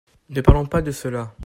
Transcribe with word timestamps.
Ne 0.29 0.41
parlons 0.41 0.65
pas 0.65 0.81
de 0.81 0.91
cela! 0.91 1.35